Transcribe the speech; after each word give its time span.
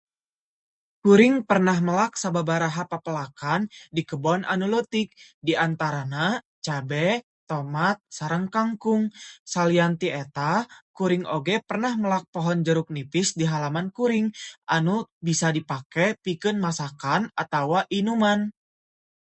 Kuring 1.05 1.35
pernah 1.49 1.77
melak 1.87 2.11
sababaraha 2.23 2.83
pepelakan 2.91 3.61
di 3.95 4.01
kebon 4.09 4.41
anu 4.53 4.65
leutik 4.73 5.07
di 5.47 5.53
antarana 5.65 6.25
cabe, 6.65 7.07
tomat, 7.49 7.97
sareng 8.17 8.45
kangkung. 8.55 9.03
Salian 9.53 9.93
ti 10.01 10.07
eta, 10.21 10.53
kuring 10.97 11.23
oge 11.37 11.55
pernah 11.69 11.93
melak 12.03 12.23
pohon 12.33 12.59
jeruk 12.67 12.89
nipis 12.95 13.29
di 13.39 13.45
halaman 13.51 13.87
kuring 13.97 14.27
anu 14.75 14.97
bisa 15.27 15.47
dipake 15.57 16.05
pikeun 16.25 16.57
masakan 16.65 17.21
atawa 17.43 17.79
inuman. 17.99 18.39